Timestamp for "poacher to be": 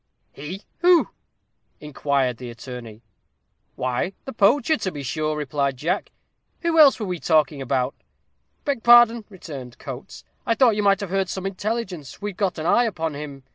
4.33-5.03